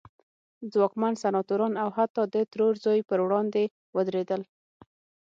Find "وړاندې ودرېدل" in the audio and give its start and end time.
3.25-4.41